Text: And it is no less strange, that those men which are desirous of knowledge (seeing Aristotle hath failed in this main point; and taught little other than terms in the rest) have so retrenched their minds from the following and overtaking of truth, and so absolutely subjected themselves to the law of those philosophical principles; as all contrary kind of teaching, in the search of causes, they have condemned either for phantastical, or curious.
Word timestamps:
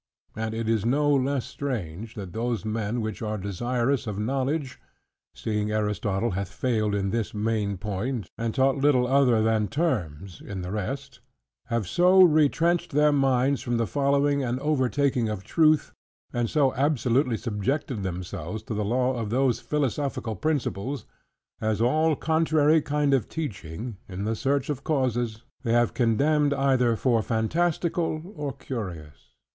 And 0.35 0.55
it 0.55 0.67
is 0.67 0.83
no 0.83 1.11
less 1.13 1.45
strange, 1.45 2.15
that 2.15 2.33
those 2.33 2.65
men 2.65 3.01
which 3.01 3.21
are 3.21 3.37
desirous 3.37 4.07
of 4.07 4.17
knowledge 4.17 4.79
(seeing 5.35 5.69
Aristotle 5.69 6.31
hath 6.31 6.51
failed 6.51 6.95
in 6.95 7.11
this 7.11 7.35
main 7.35 7.77
point; 7.77 8.27
and 8.35 8.55
taught 8.55 8.77
little 8.77 9.05
other 9.05 9.43
than 9.43 9.67
terms 9.67 10.41
in 10.43 10.63
the 10.63 10.71
rest) 10.71 11.19
have 11.67 11.87
so 11.87 12.23
retrenched 12.23 12.93
their 12.93 13.11
minds 13.11 13.61
from 13.61 13.77
the 13.77 13.85
following 13.85 14.43
and 14.43 14.59
overtaking 14.61 15.29
of 15.29 15.43
truth, 15.43 15.93
and 16.33 16.49
so 16.49 16.73
absolutely 16.73 17.37
subjected 17.37 18.01
themselves 18.01 18.63
to 18.63 18.73
the 18.73 18.83
law 18.83 19.13
of 19.15 19.29
those 19.29 19.59
philosophical 19.59 20.35
principles; 20.35 21.05
as 21.61 21.79
all 21.79 22.15
contrary 22.15 22.81
kind 22.81 23.13
of 23.13 23.29
teaching, 23.29 23.97
in 24.09 24.23
the 24.23 24.35
search 24.35 24.67
of 24.67 24.83
causes, 24.83 25.43
they 25.61 25.73
have 25.73 25.93
condemned 25.93 26.55
either 26.55 26.95
for 26.95 27.21
phantastical, 27.21 28.33
or 28.35 28.51
curious. 28.53 29.35